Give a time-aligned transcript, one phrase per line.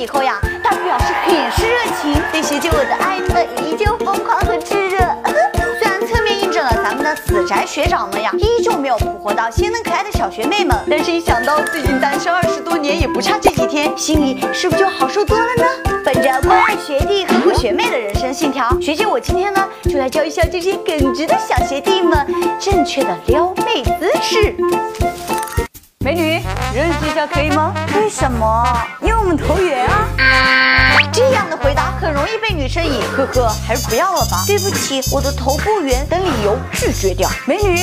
[0.00, 3.34] 以后呀，他表示很是热情，对学姐我的爱呢
[3.66, 4.96] 依旧疯狂和炽热。
[5.78, 15.64] 虽然侧面印证了咱们的死宅学长们呀，依旧没有捕获到鲜嫩可爱的小学妹们，但是一想到自己单身二十多年也不差这几天，心里是不是就好受多了呢？
[16.02, 22.26] 本着关爱学弟、呵护学妹的人生信条，学姐我今天呢就来教一下这些耿直的小学弟们
[22.58, 24.54] 正确的撩妹姿势。
[26.02, 26.42] 美女，
[26.74, 27.74] 认识一下可以吗？
[27.94, 28.64] 为什么？
[29.02, 30.08] 因为我们投缘啊。
[31.12, 34.44] 这样的回答很容易被女生以呵呵，还是不要了吧。
[34.46, 37.28] 对不起，我的头不圆等理由拒绝掉。
[37.46, 37.76] 美女，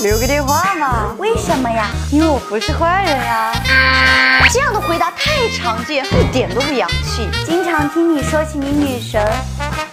[0.00, 1.14] 留个电话嘛。
[1.18, 1.86] 为什么呀？
[2.10, 3.52] 因为我不是坏人呀。
[4.50, 7.30] 这样的回答太常见，一点都不洋气。
[7.46, 9.24] 经常听你说起你女神，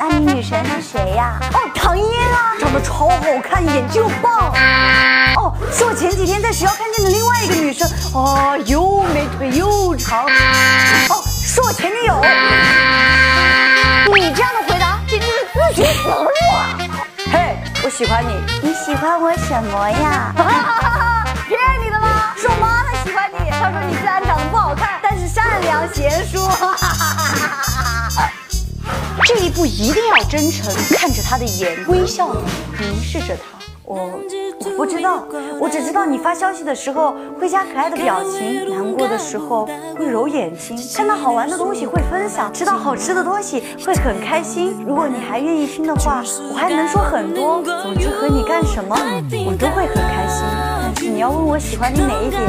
[0.01, 1.37] 那你女神是谁呀？
[1.53, 4.53] 哦，唐嫣啊，长得超好看，演技又棒。
[5.35, 10.23] 哦，是我前几天在学校看见的另外一个女生，哦，又美腿又长。
[10.23, 12.15] 哦，是我前女友。
[14.15, 16.77] 你这样的回答简直是自寻死路啊！
[17.31, 20.33] 嘿，我喜欢你，你喜欢我什么呀？
[21.47, 22.33] 骗你的吗？
[22.37, 26.39] 是我妈她喜欢你，她说你虽然长得不好看，但是善良贤淑。
[29.25, 32.41] 这一步一定要真诚，看着他的眼，微笑的
[32.79, 33.59] 凝视着他。
[33.83, 34.19] 我
[34.59, 35.23] 我不知道，
[35.59, 44.75] 我只知道你发消息的时候会加可爱的表情，难过的时候会揉眼睛，看到好玩的东西会分享，吃到好吃的东西会很开心。
[44.87, 47.63] 如果你还愿意听的话，我还能说很多。
[47.81, 48.95] 总之和你干什么，
[49.45, 50.45] 我都会很开心。
[50.95, 52.41] 但是你要问我喜欢你哪一点，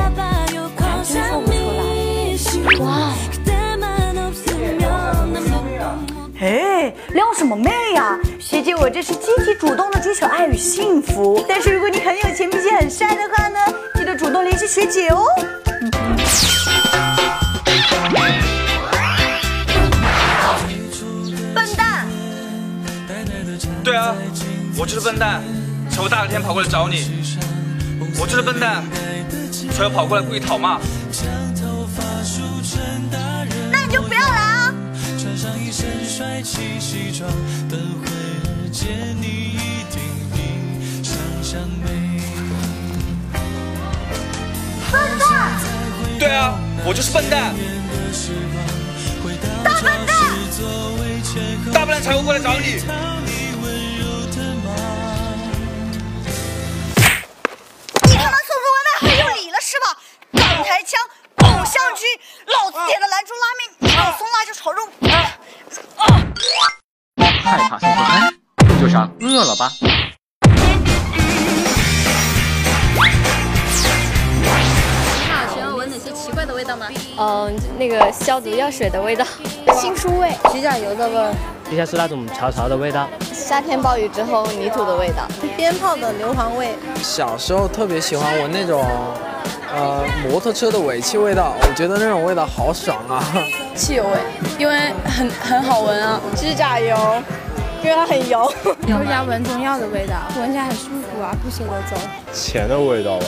[6.41, 11.45] 哎，撩什么妹呀，学姐，我这是积极主动的追求爱与幸福。
[11.47, 13.59] 但是如果你很有钱并且很帅的话呢，
[13.95, 15.27] 记得主动联系学姐哦。
[21.55, 22.07] 笨蛋！
[23.85, 24.15] 对啊，
[24.79, 25.43] 我就是笨蛋，
[25.91, 27.23] 才会大热天跑过来找你。
[28.19, 28.83] 我就是笨蛋，
[29.77, 30.81] 才会跑过来故意讨骂。
[36.43, 37.31] 起西装
[37.69, 38.89] 等会儿见
[39.21, 40.01] 你一定
[40.33, 40.39] 比
[41.03, 41.87] 想象美。
[44.91, 45.29] 笨蛋！
[46.19, 47.55] 对啊，我就是笨蛋，
[49.63, 50.11] 大笨蛋！
[51.73, 52.03] 大笨蛋。
[52.03, 52.55] 才会过来找。
[52.59, 52.81] 你
[67.71, 68.35] 害怕送错餐，
[68.81, 69.71] 就上饿了吧。
[69.81, 69.89] 你
[75.31, 76.87] 好，请问闻哪些奇怪的味道吗？
[77.17, 79.25] 嗯，那个消毒药水的味道，
[79.75, 81.33] 新书味，指甲油的味儿，
[81.71, 86.75] 地下室那种潮潮的味道，夏天暴雨之后泥土的味道，鞭炮的硫磺味。
[87.01, 88.85] 小时候特别喜欢闻那种，
[89.73, 93.23] 呃，摩托车的尾气味道，我觉得那种味道好爽啊。
[93.77, 94.11] 汽油味，
[94.59, 96.21] 因为很很好闻啊。
[96.37, 96.97] 指甲油，
[97.83, 98.47] 因为它很油。
[98.83, 101.97] 回家闻中药的味道，闻起来很舒服啊，不舍得走。
[102.33, 103.27] 钱的味道吧，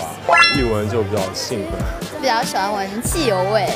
[0.56, 1.80] 一闻就比较兴奋。
[2.20, 3.66] 比较喜欢闻汽油味。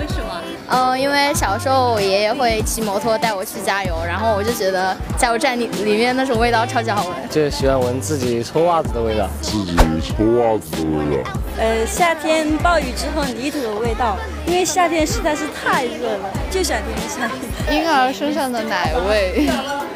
[0.00, 0.40] 为什么？
[0.68, 7.16] 嗯，因为小时候我爷爷会骑摩托带我去加油，然后我就觉得加油站里里面那种味道超级好闻。
[7.28, 11.30] 就喜欢闻自己搓袜子的味道，自己脱袜子的味道。
[11.58, 14.16] 呃，夏天暴雨之后泥土的味道，
[14.46, 17.30] 因为夏天实在是太热了，就想听一下。
[17.70, 19.46] 婴儿身上的奶味，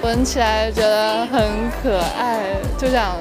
[0.03, 2.41] 闻起来觉得很可爱，
[2.79, 3.17] 就想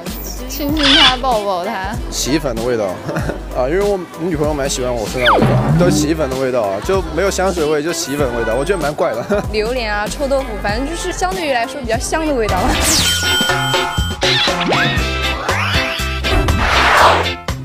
[0.48, 1.94] 亲亲它，抱抱它。
[2.10, 2.84] 洗衣粉的味道
[3.56, 9.24] 啊，因为我女朋友蛮喜欢我身上的味道，都是洗衣粉的味道啊，就没有香水味，就洗衣粉味道，我觉得蛮怪的。
[9.52, 12.68] 榴莲啊，臭豆腐，反正就是相对于来说比较香的味道吧。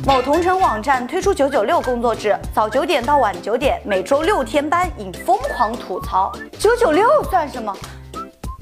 [0.03, 6.31] 某同城网站推出九九六工作制，早九点到晚九点，每周六天班，引疯狂吐槽。
[6.57, 7.71] 九九六算什么？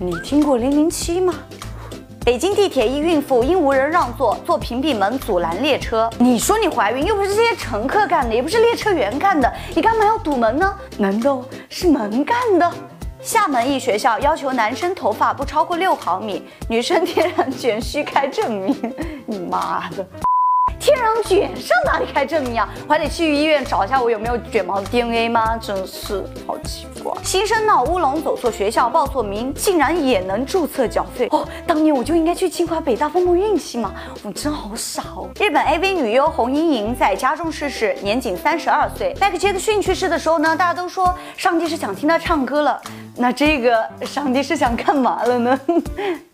[0.01, 1.33] 你听过零零七吗？
[2.23, 6.09] 北京地铁一孕妇因无人让座，坐屏蔽门阻拦列车。
[6.17, 10.73] 你说你怀孕，又不是这些乘客干的，也不是列车员干的，你干嘛要堵门呢？
[10.97, 12.71] 难道是门干的？
[13.19, 18.73] 厦门一学校要求男生头发不超过六毫米，女生天然卷须开证明。
[19.27, 20.07] 你妈的！
[20.79, 22.69] 天然卷上哪里开证明啊？
[22.87, 25.57] 我还得去医院找一下我有没有卷毛的 DNA 吗？
[25.57, 31.47] 真是好欺负新生闹乌龙，走错学校，报错名，竟然也能注册缴费哦！
[31.67, 35.29] 当年我就应该去清华北大碰碰运气嘛，我真好傻哦。
[35.39, 39.15] 日本 AV 女优洪莹莹在家中逝世，年仅三十二岁。
[39.19, 42.81] 迈克杰克逊去世的时候呢，大家都说上帝是想听他唱歌了。
[43.21, 45.59] 那这个上帝是想干嘛了呢？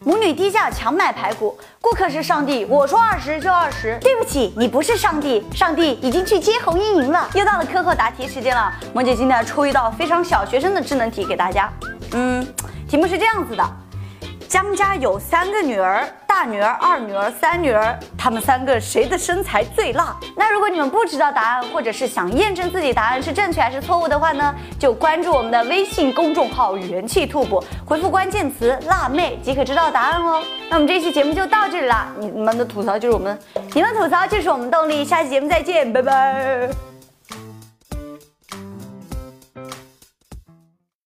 [0.03, 3.97] 母女低价强买排骨，顾客是上帝，我说二十就二十。
[4.01, 7.27] 对不起，你不是上帝，上帝已经去接红莹莹了。
[7.33, 11.67] 又到了课后答题时间了，萌姐今天出一道非常小学生的智能题给大家。
[12.11, 12.47] 嗯，
[12.87, 13.67] 题目是这样子的。
[14.47, 20.15] 江家有三个女儿，大女儿、二女儿、三女儿，她们三个谁的身材最辣？
[20.35, 30.41] 那如果你们不知道答案，或者是想验证自己答案是正确还是错误的话呢，就关注我们的微信公众号“元气兔补”，回复关键词“辣妹”即可知道答案哦。
[30.69, 33.37] 那我们这期节目就到这里啦，你们的吐槽就是我们，
[33.73, 36.94] 你们吐槽就是我们动力，下期节目再见，拜拜。